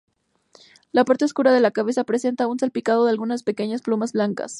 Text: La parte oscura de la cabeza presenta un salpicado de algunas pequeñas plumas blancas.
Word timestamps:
La 0.91 1.05
parte 1.05 1.25
oscura 1.25 1.51
de 1.53 1.59
la 1.59 1.69
cabeza 1.69 2.03
presenta 2.05 2.47
un 2.47 2.57
salpicado 2.57 3.05
de 3.05 3.11
algunas 3.11 3.43
pequeñas 3.43 3.83
plumas 3.83 4.13
blancas. 4.13 4.49